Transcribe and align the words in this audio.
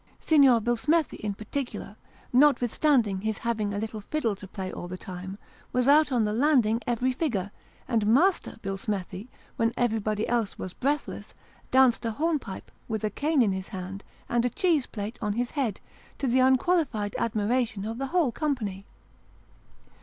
Signor 0.19 0.61
Billsmethi 0.61 1.17
in 1.17 1.35
particular, 1.35 1.95
notwithstanding 2.33 3.21
his 3.21 3.37
having 3.37 3.71
a 3.71 3.77
little 3.77 4.01
fiddle 4.01 4.35
to 4.37 4.47
play 4.47 4.71
all 4.73 4.87
the 4.87 4.97
time, 4.97 5.37
was 5.71 5.87
out 5.87 6.11
on 6.11 6.23
the 6.25 6.33
landing 6.33 6.81
every 6.87 7.11
figure, 7.11 7.51
and 7.87 8.07
Master 8.07 8.57
Billsmethi, 8.63 9.27
when 9.57 9.75
everybody 9.77 10.27
else 10.27 10.57
was 10.57 10.73
breathless, 10.73 11.35
danced 11.69 12.03
a 12.03 12.09
hornpipe, 12.13 12.71
with 12.87 13.03
a 13.03 13.11
cane 13.11 13.43
in 13.43 13.51
his 13.51 13.67
hand, 13.67 14.03
and 14.27 14.43
a 14.43 14.49
cheese 14.49 14.87
plate 14.87 15.19
on 15.21 15.33
his 15.33 15.51
head, 15.51 15.79
to 16.17 16.25
the 16.25 16.39
unqualified 16.39 17.11
admira 17.19 17.67
tion 17.67 17.85
of 17.85 17.99
the 17.99 18.07
whole 18.07 18.31
company. 18.31 18.87